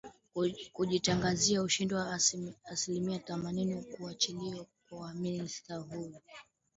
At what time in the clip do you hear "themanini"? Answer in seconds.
3.19-3.83